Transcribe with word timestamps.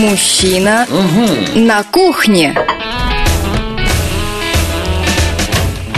Мужчина 0.00 0.86
на 1.54 1.82
кухне. 1.82 2.56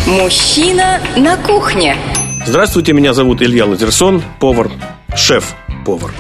Мужчина 0.09 1.01
на 1.17 1.37
кухне. 1.37 1.97
Здравствуйте, 2.45 2.95
меня 2.95 3.15
зовут 3.15 3.43
Илья 3.43 3.65
Лазерсон, 3.65 4.21
повар, 4.41 4.73
шеф-повар. 5.15 6.13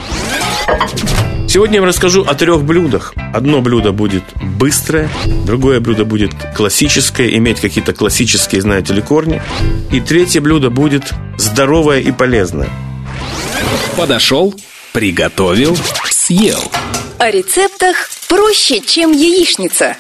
Сегодня 1.48 1.74
я 1.74 1.80
вам 1.80 1.88
расскажу 1.88 2.22
о 2.22 2.34
трех 2.34 2.62
блюдах. 2.62 3.14
Одно 3.34 3.60
блюдо 3.60 3.90
будет 3.90 4.22
быстрое, 4.40 5.08
другое 5.44 5.80
блюдо 5.80 6.04
будет 6.04 6.30
классическое, 6.54 7.30
иметь 7.30 7.60
какие-то 7.60 7.92
классические, 7.92 8.62
знаете 8.62 8.94
ли, 8.94 9.02
корни. 9.02 9.42
И 9.90 9.98
третье 10.00 10.40
блюдо 10.40 10.70
будет 10.70 11.12
здоровое 11.36 11.98
и 11.98 12.12
полезное. 12.12 12.70
Подошел, 13.96 14.54
приготовил, 14.93 15.76
съел. 16.08 16.62
О 17.22 17.31
рецептах 17.31 18.11
проще, 18.29 18.81
чем 18.81 19.12
яичница. 19.12 19.96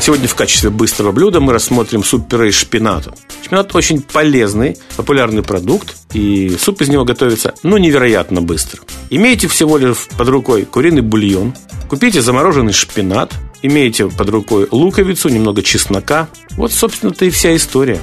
Сегодня 0.00 0.26
в 0.26 0.34
качестве 0.34 0.70
быстрого 0.70 1.12
блюда 1.12 1.38
мы 1.38 1.52
рассмотрим 1.52 2.02
суп-пюре 2.02 2.48
из 2.48 2.56
шпината. 2.56 3.14
Шпинат 3.44 3.76
очень 3.76 4.02
полезный, 4.02 4.76
популярный 4.96 5.44
продукт, 5.44 5.94
и 6.14 6.56
суп 6.58 6.80
из 6.80 6.88
него 6.88 7.04
готовится, 7.04 7.54
ну, 7.62 7.76
невероятно 7.76 8.40
быстро. 8.42 8.80
Имейте 9.08 9.46
всего 9.46 9.78
лишь 9.78 10.08
под 10.18 10.28
рукой 10.30 10.64
куриный 10.64 11.02
бульон, 11.02 11.54
купите 11.88 12.20
замороженный 12.20 12.72
шпинат, 12.72 13.32
имеете 13.62 14.08
под 14.08 14.28
рукой 14.28 14.66
луковицу, 14.68 15.28
немного 15.28 15.62
чеснока. 15.62 16.28
Вот, 16.56 16.72
собственно-то, 16.72 17.24
и 17.24 17.30
вся 17.30 17.54
история. 17.54 18.00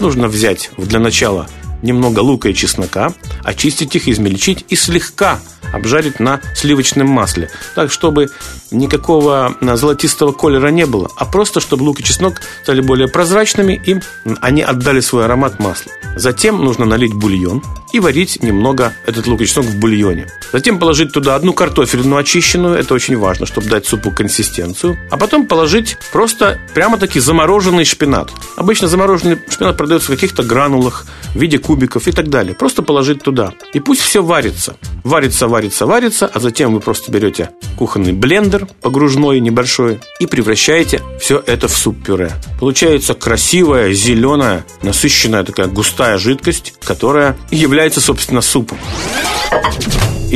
Нужно 0.00 0.26
взять 0.26 0.70
для 0.76 0.98
начала 0.98 1.46
немного 1.82 2.18
лука 2.18 2.48
и 2.48 2.54
чеснока, 2.54 3.12
очистить 3.44 3.94
их, 3.94 4.08
измельчить 4.08 4.64
и 4.70 4.74
слегка 4.74 5.38
обжарить 5.74 6.20
на 6.20 6.40
сливочном 6.54 7.08
масле. 7.08 7.50
Так, 7.74 7.90
чтобы 7.90 8.30
никакого 8.70 9.56
а, 9.60 9.76
золотистого 9.76 10.32
колера 10.32 10.68
не 10.68 10.86
было, 10.86 11.10
а 11.16 11.24
просто, 11.24 11.60
чтобы 11.60 11.82
лук 11.82 12.00
и 12.00 12.04
чеснок 12.04 12.40
стали 12.62 12.80
более 12.80 13.08
прозрачными, 13.08 13.80
и 13.84 14.00
они 14.40 14.62
отдали 14.62 15.00
свой 15.00 15.24
аромат 15.24 15.58
маслу. 15.58 15.92
Затем 16.16 16.64
нужно 16.64 16.84
налить 16.84 17.12
бульон 17.12 17.62
и 17.92 18.00
варить 18.00 18.42
немного 18.42 18.92
этот 19.06 19.26
лук 19.26 19.40
и 19.40 19.46
чеснок 19.46 19.66
в 19.66 19.78
бульоне. 19.78 20.26
Затем 20.52 20.78
положить 20.78 21.12
туда 21.12 21.36
одну 21.36 21.52
картофельную 21.52 22.18
очищенную, 22.18 22.74
это 22.74 22.94
очень 22.94 23.16
важно, 23.16 23.46
чтобы 23.46 23.68
дать 23.68 23.86
супу 23.86 24.10
консистенцию. 24.10 24.98
А 25.10 25.16
потом 25.16 25.46
положить 25.46 25.96
просто 26.12 26.58
прямо-таки 26.74 27.20
замороженный 27.20 27.84
шпинат. 27.84 28.32
Обычно 28.56 28.88
замороженный 28.88 29.38
шпинат 29.48 29.76
продается 29.76 30.08
в 30.08 30.14
каких-то 30.14 30.42
гранулах, 30.42 31.06
в 31.34 31.40
виде 31.40 31.58
кубиков 31.58 32.08
и 32.08 32.12
так 32.12 32.28
далее. 32.28 32.54
Просто 32.54 32.82
положить 32.82 33.22
туда. 33.22 33.52
И 33.72 33.80
пусть 33.80 34.00
все 34.00 34.22
варится. 34.22 34.76
Варится, 35.04 35.46
варится, 35.46 35.63
варится, 35.86 36.30
а 36.32 36.40
затем 36.40 36.72
вы 36.74 36.80
просто 36.80 37.10
берете 37.10 37.50
кухонный 37.78 38.12
блендер, 38.12 38.66
погружной, 38.82 39.40
небольшой, 39.40 40.00
и 40.20 40.26
превращаете 40.26 41.02
все 41.20 41.42
это 41.46 41.68
в 41.68 41.72
суп-пюре. 41.76 42.32
Получается 42.60 43.14
красивая, 43.14 43.92
зеленая, 43.92 44.64
насыщенная 44.82 45.44
такая 45.44 45.66
густая 45.66 46.18
жидкость, 46.18 46.74
которая 46.82 47.36
является, 47.50 48.00
собственно, 48.00 48.40
супом. 48.40 48.78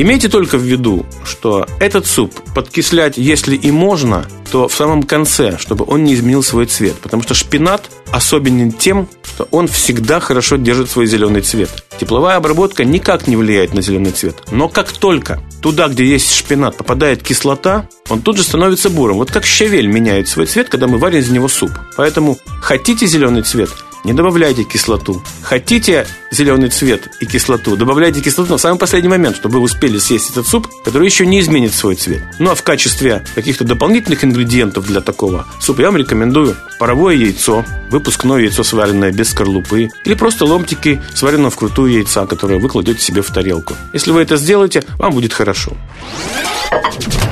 Имейте 0.00 0.28
только 0.28 0.58
в 0.58 0.62
виду, 0.62 1.04
что 1.24 1.66
этот 1.80 2.06
суп 2.06 2.32
подкислять, 2.54 3.16
если 3.16 3.56
и 3.56 3.72
можно, 3.72 4.28
то 4.52 4.68
в 4.68 4.72
самом 4.72 5.02
конце, 5.02 5.58
чтобы 5.58 5.84
он 5.88 6.04
не 6.04 6.14
изменил 6.14 6.44
свой 6.44 6.66
цвет. 6.66 6.94
Потому 7.02 7.24
что 7.24 7.34
шпинат 7.34 7.90
особенен 8.12 8.70
тем, 8.70 9.08
что 9.24 9.48
он 9.50 9.66
всегда 9.66 10.20
хорошо 10.20 10.54
держит 10.54 10.88
свой 10.88 11.06
зеленый 11.06 11.40
цвет. 11.40 11.84
Тепловая 11.98 12.36
обработка 12.36 12.84
никак 12.84 13.26
не 13.26 13.34
влияет 13.34 13.74
на 13.74 13.82
зеленый 13.82 14.12
цвет. 14.12 14.36
Но 14.52 14.68
как 14.68 14.92
только 14.92 15.40
туда, 15.60 15.88
где 15.88 16.04
есть 16.04 16.32
шпинат, 16.32 16.76
попадает 16.76 17.24
кислота, 17.24 17.88
он 18.08 18.22
тут 18.22 18.36
же 18.36 18.44
становится 18.44 18.90
бурым. 18.90 19.16
Вот 19.16 19.32
как 19.32 19.44
щавель 19.44 19.88
меняет 19.88 20.28
свой 20.28 20.46
цвет, 20.46 20.68
когда 20.68 20.86
мы 20.86 20.98
варим 20.98 21.18
из 21.18 21.28
него 21.28 21.48
суп. 21.48 21.72
Поэтому 21.96 22.38
хотите 22.62 23.08
зеленый 23.08 23.42
цвет– 23.42 23.70
не 24.04 24.12
добавляйте 24.12 24.64
кислоту. 24.64 25.22
Хотите 25.42 26.06
зеленый 26.30 26.68
цвет 26.68 27.08
и 27.20 27.26
кислоту, 27.26 27.76
добавляйте 27.76 28.20
кислоту 28.20 28.56
в 28.56 28.60
самый 28.60 28.78
последний 28.78 29.08
момент, 29.08 29.36
чтобы 29.36 29.58
вы 29.58 29.62
успели 29.62 29.98
съесть 29.98 30.30
этот 30.30 30.46
суп, 30.46 30.68
который 30.84 31.06
еще 31.06 31.26
не 31.26 31.40
изменит 31.40 31.74
свой 31.74 31.94
цвет. 31.94 32.22
Ну 32.38 32.50
а 32.50 32.54
в 32.54 32.62
качестве 32.62 33.24
каких-то 33.34 33.64
дополнительных 33.64 34.24
ингредиентов 34.24 34.86
для 34.86 35.00
такого 35.00 35.46
супа 35.60 35.80
я 35.80 35.86
вам 35.88 35.96
рекомендую 35.96 36.56
паровое 36.78 37.14
яйцо, 37.14 37.64
выпускное 37.90 38.40
яйцо, 38.40 38.62
сваренное 38.62 39.12
без 39.12 39.30
скорлупы, 39.30 39.90
или 40.04 40.14
просто 40.14 40.44
ломтики 40.44 41.00
сваренного 41.14 41.50
вкрутую 41.50 41.92
яйца, 41.92 42.26
которое 42.26 42.58
вы 42.58 42.68
кладете 42.68 43.00
себе 43.00 43.22
в 43.22 43.30
тарелку. 43.30 43.74
Если 43.92 44.10
вы 44.10 44.22
это 44.22 44.36
сделаете, 44.36 44.84
вам 44.98 45.12
будет 45.12 45.32
хорошо. 45.32 45.72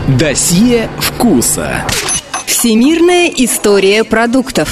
Досье 0.08 0.88
вкуса. 1.00 1.84
Всемирная 2.46 3.28
история 3.36 4.04
продуктов. 4.04 4.68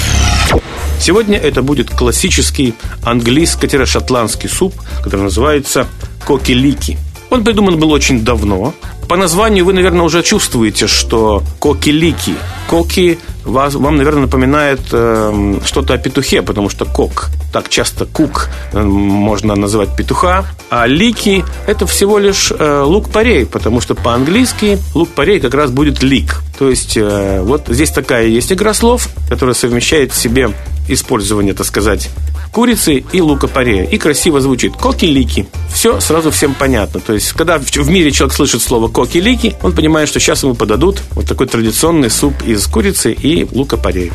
Сегодня 1.01 1.39
это 1.39 1.63
будет 1.63 1.91
классический 1.91 2.75
английско-шотландский 3.05 4.49
суп, 4.49 4.75
который 5.03 5.23
называется 5.23 5.87
коки-лики. 6.25 6.99
Он 7.31 7.45
придуман 7.45 7.79
был 7.79 7.91
очень 7.91 8.25
давно. 8.25 8.75
По 9.09 9.17
названию 9.17 9.65
вы, 9.65 9.73
наверное, 9.73 10.03
уже 10.03 10.23
чувствуете, 10.23 10.87
что 10.87 11.43
коки-лики. 11.59 12.35
Коки 12.69 13.19
вас, 13.45 13.75
вам, 13.75 13.97
наверное, 13.97 14.23
напоминает 14.23 14.81
э, 14.93 15.59
что-то 15.67 15.95
о 15.95 15.99
петухе, 15.99 16.43
потому 16.43 16.71
что 16.71 16.85
кок, 16.87 17.29
так 17.53 17.69
часто 17.69 18.07
кук 18.07 18.49
э, 18.73 18.83
можно 18.83 19.55
называть 19.55 19.95
петуха, 19.97 20.47
а 20.71 20.87
лики– 20.87 21.45
это 21.67 21.87
всего 21.87 22.19
лишь 22.19 22.51
э, 22.51 22.83
лук-порей, 22.87 23.45
потому 23.45 23.81
что 23.81 23.95
по-английски 23.95 24.79
лук-порей 24.95 25.41
как 25.41 25.55
раз 25.55 25.71
будет 25.71 26.03
лик. 26.03 26.41
То 26.59 26.71
есть 26.71 26.97
э, 26.97 27.43
вот 27.43 27.65
здесь 27.69 27.91
такая 27.91 28.27
есть 28.27 28.53
игра 28.53 28.73
слов, 28.73 29.09
которая 29.29 29.55
совмещает 29.55 30.13
в 30.13 30.17
себе 30.17 30.51
использование, 30.89 31.55
так 31.55 31.67
сказать, 31.67 32.11
курицы 32.53 33.05
и 33.13 33.21
лука-порея. 33.21 33.85
И 33.85 33.99
красиво 33.99 34.41
звучит. 34.41 34.75
Коки-лики. 34.77 35.47
Все 35.73 36.01
сразу 36.01 36.31
всем 36.31 36.55
понятно. 36.55 37.01
То 37.01 37.15
есть, 37.15 37.33
когда 37.33 37.59
в 37.59 37.91
мире 37.91 38.11
человек 38.11 38.35
слышит 38.35 38.63
слово 38.63 38.89
коки-лики, 38.89 39.57
он 39.63 39.73
понимает, 39.73 40.09
что 40.09 40.21
сейчас 40.21 40.43
ему 40.43 40.55
подадут 40.55 41.03
вот 41.13 41.27
такой 41.27 41.47
традиционный 41.47 42.11
суп 42.11 42.35
из 42.47 42.67
курицы 42.67 43.13
и 43.13 43.47
лука-порея. 43.51 44.13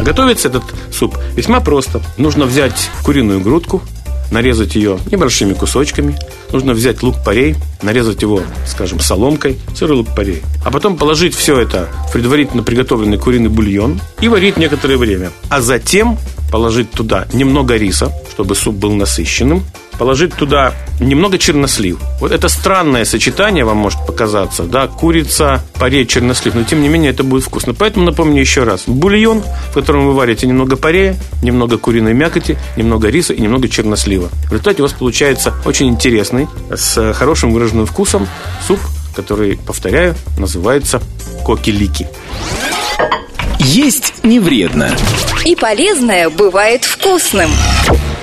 Готовится 0.00 0.48
этот 0.48 0.64
суп 0.90 1.16
весьма 1.34 1.60
просто. 1.60 2.02
Нужно 2.16 2.44
взять 2.44 2.90
куриную 3.04 3.40
грудку, 3.40 3.82
нарезать 4.30 4.74
ее 4.74 4.98
небольшими 5.10 5.54
кусочками. 5.54 6.18
Нужно 6.52 6.74
взять 6.74 7.02
лук-порей, 7.02 7.56
нарезать 7.82 8.22
его, 8.22 8.42
скажем, 8.66 9.00
соломкой, 9.00 9.58
сырый 9.74 9.96
лук-порей. 9.96 10.42
А 10.64 10.70
потом 10.70 10.96
положить 10.96 11.34
все 11.34 11.58
это 11.58 11.88
в 12.08 12.12
предварительно 12.12 12.62
приготовленный 12.62 13.18
куриный 13.18 13.48
бульон 13.48 14.00
и 14.20 14.28
варить 14.28 14.58
некоторое 14.58 14.96
время. 14.96 15.30
А 15.48 15.60
затем 15.60 16.18
положить 16.52 16.90
туда 16.90 17.26
немного 17.32 17.76
риса, 17.76 18.12
чтобы 18.30 18.54
суп 18.54 18.76
был 18.76 18.92
насыщенным, 18.92 19.64
положить 19.98 20.34
туда 20.34 20.74
немного 21.00 21.38
чернослив. 21.38 21.98
Вот 22.20 22.30
это 22.30 22.48
странное 22.48 23.06
сочетание 23.06 23.64
вам 23.64 23.78
может 23.78 24.04
показаться, 24.06 24.64
да, 24.64 24.86
курица, 24.86 25.64
парей, 25.80 26.06
чернослив, 26.06 26.54
но 26.54 26.62
тем 26.64 26.82
не 26.82 26.88
менее 26.88 27.10
это 27.10 27.24
будет 27.24 27.44
вкусно. 27.44 27.72
Поэтому 27.72 28.04
напомню 28.04 28.40
еще 28.40 28.64
раз. 28.64 28.82
Бульон, 28.86 29.42
в 29.70 29.74
котором 29.74 30.06
вы 30.06 30.12
варите 30.12 30.46
немного 30.46 30.76
парея, 30.76 31.16
немного 31.42 31.78
куриной 31.78 32.12
мякоти, 32.12 32.58
немного 32.76 33.08
риса 33.08 33.32
и 33.32 33.40
немного 33.40 33.68
чернослива. 33.68 34.28
В 34.28 34.52
результате 34.52 34.82
у 34.82 34.84
вас 34.84 34.92
получается 34.92 35.54
очень 35.64 35.88
интересный, 35.88 36.48
с 36.70 37.14
хорошим 37.14 37.52
выраженным 37.52 37.86
вкусом 37.86 38.28
суп, 38.66 38.78
который, 39.16 39.56
повторяю, 39.56 40.14
называется 40.36 41.00
коки-лики. 41.44 42.06
Есть 43.64 44.24
не 44.24 44.40
вредно. 44.40 44.90
И 45.44 45.54
полезное 45.54 46.30
бывает 46.30 46.84
вкусным. 46.84 47.50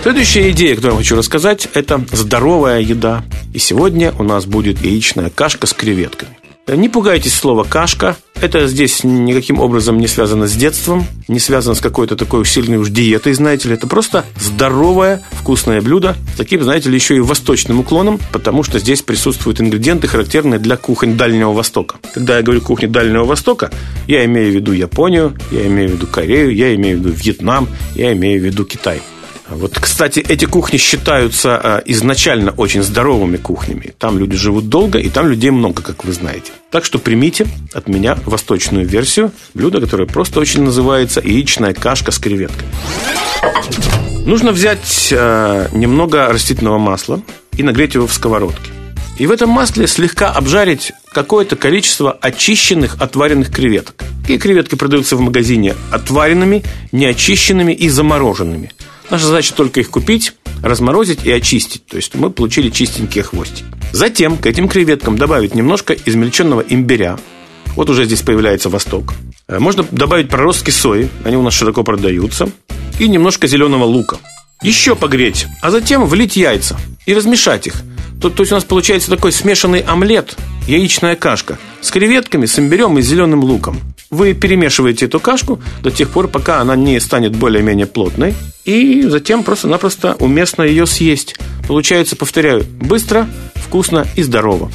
Следующая 0.04 0.52
идея, 0.52 0.76
которую 0.76 0.98
я 0.98 1.04
хочу 1.04 1.16
рассказать, 1.16 1.70
это 1.74 2.04
здоровая 2.12 2.82
еда. 2.82 3.24
И 3.54 3.60
сегодня 3.60 4.14
у 4.20 4.24
нас 4.24 4.46
будет 4.46 4.82
яичная 4.84 5.30
кашка 5.30 5.66
с 5.66 5.74
креветками. 5.74 6.38
Не 6.68 6.88
пугайтесь 6.88 7.34
слова 7.34 7.64
«кашка». 7.64 8.16
Это 8.42 8.68
здесь 8.68 9.04
никаким 9.04 9.60
образом 9.60 9.98
не 9.98 10.08
связано 10.08 10.48
с 10.48 10.54
детством, 10.54 11.08
не 11.28 11.40
связано 11.40 11.74
с 11.74 11.82
какой-то 11.82 12.16
такой 12.16 12.46
сильной 12.46 12.78
уж 12.78 12.90
диетой, 12.90 13.34
знаете 13.34 13.70
ли. 13.70 13.74
Это 13.74 13.88
просто 13.88 14.24
здоровое, 14.40 15.24
вкусное 15.50 15.82
блюдо 15.82 16.16
с 16.36 16.38
таким, 16.38 16.62
знаете 16.62 16.90
ли, 16.90 16.96
еще 16.96 17.16
и 17.16 17.22
восточным 17.22 17.80
уклоном, 17.80 18.20
потому 18.32 18.62
что 18.62 18.78
здесь 18.78 19.02
присутствуют 19.02 19.60
ингредиенты, 19.60 20.08
характерные 20.08 20.60
для 20.60 20.78
кухонь 20.78 21.18
Дальнего 21.18 21.54
Востока. 21.54 21.96
Когда 22.14 22.38
я 22.38 22.44
говорю 22.44 22.62
кухня 22.62 22.88
Дальнего 22.88 23.24
Востока, 23.24 23.72
я 24.06 24.24
имею 24.26 24.52
в 24.52 24.56
виду 24.56 24.74
Японию, 24.74 25.36
я 25.50 25.66
имею 25.66 25.90
в 25.90 25.94
виду 25.94 26.06
Корею, 26.06 26.54
я 26.54 26.76
имею 26.76 26.98
в 26.98 27.00
виду 27.00 27.10
Вьетнам, 27.10 27.68
я 27.96 28.14
имею 28.14 28.40
в 28.40 28.46
виду 28.46 28.64
Китай. 28.64 29.02
Вот, 29.50 29.80
кстати, 29.80 30.20
эти 30.20 30.46
кухни 30.46 30.78
считаются 30.78 31.58
а, 31.58 31.82
изначально 31.86 32.52
очень 32.52 32.84
здоровыми 32.84 33.38
кухнями. 33.38 33.96
Там 33.98 34.20
люди 34.20 34.38
живут 34.38 34.70
долго, 34.70 35.00
и 35.00 35.10
там 35.10 35.28
людей 35.28 35.50
много, 35.50 35.82
как 35.82 36.06
вы 36.06 36.14
знаете. 36.14 36.52
Так 36.70 36.86
что 36.86 37.00
примите 37.00 37.48
от 37.74 37.88
меня 37.88 38.20
восточную 38.28 38.86
версию 38.86 39.32
блюда, 39.56 39.82
которое 39.82 40.06
просто 40.06 40.40
очень 40.40 40.62
называется 40.62 41.22
яичная 41.22 41.74
кашка 41.74 42.12
с 42.12 42.20
креветкой. 42.20 42.68
Нужно 44.26 44.52
взять 44.52 45.12
а, 45.12 45.68
немного 45.74 46.28
растительного 46.28 46.78
масла 46.78 47.22
и 47.58 47.64
нагреть 47.64 47.96
его 47.96 48.08
в 48.08 48.14
сковородке. 48.14 48.72
и 49.18 49.26
в 49.26 49.32
этом 49.32 49.50
масле 49.50 49.88
слегка 49.88 50.32
обжарить 50.32 50.94
какое-то 51.12 51.56
количество 51.56 52.12
очищенных 52.12 53.02
отваренных 53.02 53.52
креветок. 53.52 54.04
Такие 54.22 54.40
креветки 54.40 54.76
продаются 54.76 55.18
в 55.18 55.22
магазине 55.22 55.76
отваренными, 55.92 56.64
неочищенными 56.92 57.74
и 57.74 57.90
замороженными. 57.90 58.72
Наша 59.10 59.26
задача 59.26 59.54
только 59.56 59.80
их 59.80 59.90
купить, 59.90 60.34
разморозить 60.64 61.26
и 61.26 61.32
очистить. 61.32 61.86
То 61.88 61.98
есть 61.98 62.14
мы 62.16 62.30
получили 62.30 62.70
чистенькие 62.70 63.24
хвостики. 63.24 63.66
Затем 63.92 64.38
к 64.38 64.46
этим 64.46 64.70
креветкам 64.70 65.18
добавить 65.18 65.56
немножко 65.56 65.94
измельченного 65.94 66.62
имбиря. 66.62 67.18
Вот 67.76 67.90
уже 67.90 68.06
здесь 68.06 68.22
появляется 68.22 68.70
восток. 68.70 69.16
Э, 69.50 69.60
можно 69.60 69.84
добавить 69.92 70.30
проростки 70.30 70.70
сои, 70.70 71.10
они 71.26 71.36
у 71.36 71.42
нас 71.42 71.54
широко 71.54 71.84
продаются. 71.84 72.50
И 73.00 73.08
немножко 73.08 73.48
зеленого 73.48 73.84
лука. 73.84 74.18
Еще 74.62 74.96
погреть, 74.96 75.48
а 75.62 75.72
затем 75.72 76.06
влить 76.06 76.36
яйца 76.36 76.78
и 77.06 77.14
размешать 77.14 77.68
их. 77.68 77.82
То, 78.22 78.30
то 78.30 78.44
есть 78.44 78.52
у 78.52 78.56
нас 78.56 78.66
получается 78.66 79.10
такой 79.10 79.32
смешанный 79.32 79.80
омлет, 79.80 80.36
яичная 80.68 81.16
кашка 81.16 81.58
с 81.82 81.90
креветками, 81.92 82.46
с 82.46 82.60
имбирем 82.60 82.98
и 83.00 83.02
зеленым 83.02 83.44
луком. 83.44 83.80
Вы 84.10 84.34
перемешиваете 84.34 85.06
эту 85.06 85.20
кашку 85.20 85.62
до 85.82 85.92
тех 85.92 86.10
пор, 86.10 86.28
пока 86.28 86.60
она 86.60 86.76
не 86.76 87.00
станет 87.00 87.36
более-менее 87.36 87.86
плотной, 87.86 88.34
и 88.66 89.04
затем 89.04 89.44
просто-напросто 89.44 90.16
уместно 90.20 90.64
ее 90.64 90.86
съесть. 90.86 91.38
Получается, 91.68 92.16
повторяю, 92.16 92.66
быстро, 92.82 93.30
вкусно 93.56 94.06
и 94.16 94.24
здорово. 94.24 94.70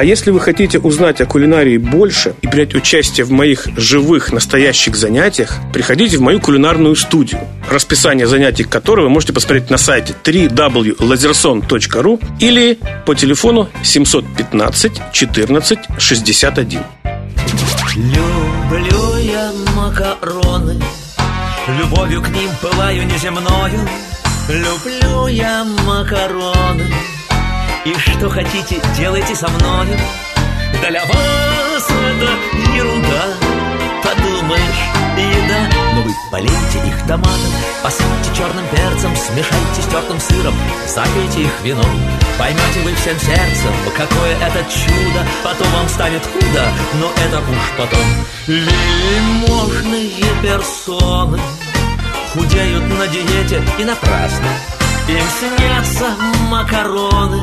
А 0.00 0.02
если 0.02 0.30
вы 0.30 0.40
хотите 0.40 0.78
узнать 0.78 1.20
о 1.20 1.26
кулинарии 1.26 1.76
больше 1.76 2.34
и 2.40 2.46
принять 2.46 2.74
участие 2.74 3.26
в 3.26 3.30
моих 3.30 3.66
живых, 3.76 4.32
настоящих 4.32 4.96
занятиях, 4.96 5.58
приходите 5.74 6.16
в 6.16 6.22
мою 6.22 6.40
кулинарную 6.40 6.96
студию, 6.96 7.42
расписание 7.70 8.26
занятий 8.26 8.64
которой 8.64 9.02
вы 9.02 9.10
можете 9.10 9.34
посмотреть 9.34 9.68
на 9.68 9.76
сайте 9.76 10.14
www.lazerson.ru 10.24 12.18
или 12.40 12.78
по 13.04 13.14
телефону 13.14 13.68
715 13.82 14.92
14 15.12 15.78
61. 15.98 16.80
Люблю 17.94 19.16
я 19.18 19.52
макароны, 19.76 20.82
любовью 21.78 22.22
к 22.22 22.28
ним 22.30 22.48
пылаю 22.62 23.06
неземною. 23.06 23.86
Люблю 24.48 25.26
я 25.26 25.62
макароны, 25.86 26.86
и 27.84 27.94
что 27.94 28.28
хотите, 28.28 28.80
делайте 28.96 29.34
со 29.34 29.48
мною 29.48 29.96
Для 30.88 31.04
вас 31.04 31.88
это 31.88 32.30
ерунда 32.76 33.34
Подумаешь, 34.02 34.82
еда. 35.16 35.68
Но 35.94 36.02
вы 36.02 36.10
полейте 36.30 36.86
их 36.86 37.06
томатом 37.06 37.52
Посыпьте 37.82 38.36
черным 38.36 38.66
перцем 38.68 39.16
Смешайте 39.16 39.82
с 39.82 39.86
тертым 39.86 40.20
сыром 40.20 40.54
Запейте 40.86 41.42
их 41.42 41.60
вином. 41.62 41.86
Поймете 42.38 42.80
вы 42.84 42.94
всем 42.94 43.18
сердцем 43.18 43.72
Какое 43.96 44.36
это 44.36 44.64
чудо. 44.70 45.26
Потом 45.42 45.68
вам 45.72 45.88
станет 45.88 46.22
худо 46.26 46.64
Но 46.94 47.10
это 47.24 47.38
уж 47.38 47.70
потом. 47.78 48.04
Вельможные 48.46 50.24
персоны 50.42 51.40
Худеют 52.34 52.86
на 52.98 53.06
диете 53.08 53.62
и 53.78 53.84
напрасно 53.84 54.48
им 55.10 55.26
снятся 55.38 56.16
макароны 56.48 57.42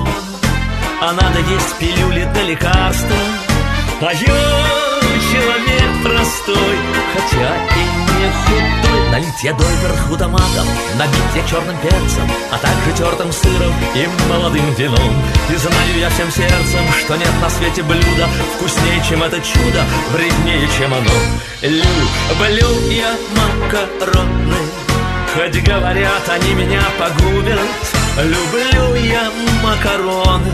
А 1.02 1.14
надо 1.14 1.40
есть 1.40 1.75
пилюли 1.80 2.24
для 2.34 2.44
лекарства. 2.44 3.16
А 4.02 4.14
я 4.14 4.68
человек 5.31 6.04
простой 6.04 6.78
Хотя 7.14 7.56
и 7.75 7.84
не 8.14 8.31
худой. 8.31 9.12
Налить 9.12 9.44
я 9.44 9.54
доверху 9.54 10.18
томатом 10.18 10.68
Набить 10.98 11.36
я 11.36 11.48
черным 11.48 11.78
перцем 11.78 12.30
А 12.52 12.58
также 12.58 12.92
тертым 12.96 13.31
сыром 13.31 13.74
и 13.96 14.08
молодым 14.30 14.74
вином. 14.75 15.14
И 15.50 15.56
знаю 15.56 16.00
я 16.00 16.10
всем 16.10 16.31
сердцем 16.31 16.81
Что 17.00 17.16
нет 17.16 17.34
на 17.42 17.50
свете 17.50 17.84
блюда 17.84 18.28
Вкуснее, 18.56 19.04
чем 19.08 19.24
это 19.24 19.40
чудо 19.40 19.84
Вреднее, 20.12 20.68
чем 20.78 20.94
оно. 20.94 21.12
Люблю 21.62 22.92
я 22.92 23.16
макароны 23.36 24.77
Хоть 25.38 25.63
говорят, 25.63 26.28
они 26.30 26.56
меня 26.56 26.81
погубят. 26.98 27.60
Люблю 28.18 28.95
я 28.95 29.30
макароны 29.62 30.51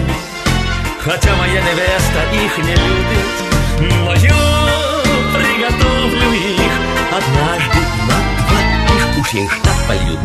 Хотя 0.99 1.33
моя 1.37 1.61
невеста 1.61 2.23
их 2.33 2.57
не 2.57 2.75
любит. 2.75 3.93
Но 3.93 4.13
я 4.15 4.42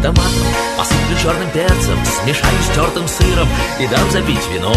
томатом 0.02 0.48
Посыплю 0.76 1.16
черным 1.22 1.50
перцем 1.50 1.98
Смешаю 2.04 2.58
с 2.62 2.74
тертым 2.74 3.08
сыром 3.08 3.48
И 3.78 3.86
дам 3.86 4.10
запить 4.10 4.46
вином 4.52 4.76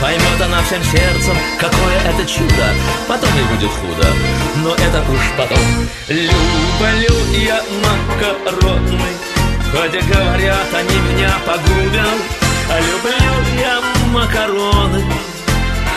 Поймет 0.00 0.40
она 0.40 0.62
всем 0.62 0.82
сердцем 0.84 1.36
Какое 1.58 1.98
это 2.06 2.24
чудо 2.26 2.66
Потом 3.08 3.30
ей 3.34 3.44
будет 3.44 3.70
худо. 3.70 4.08
Но 4.56 4.74
это 4.74 5.00
уж 5.10 5.20
потом. 5.36 5.58
Люблю 6.08 7.16
я 7.32 7.62
макароны 7.82 9.00
Хотя 9.72 10.00
говорят, 10.00 10.74
они 10.74 11.00
меня 11.12 11.30
погубят. 11.46 12.20
Люблю 12.68 13.60
я 13.60 13.80
макароны 14.12 15.04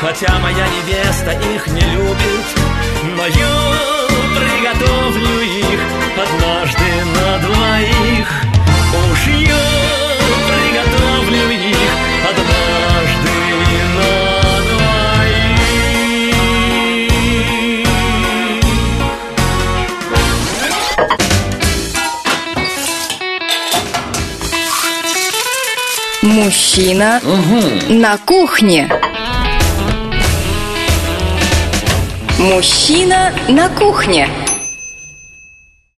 Хотя 0.02 0.40
моя 0.40 0.68
невеста 0.68 1.32
их 1.32 1.68
не 1.68 1.82
любит. 1.82 2.46
Но 3.16 3.26
я 3.26 4.01
Мужчина 26.52 27.22
на 27.88 28.18
кухне. 28.18 28.90
Мужчина 32.40 33.32
на 33.48 33.70
кухне. 33.70 34.28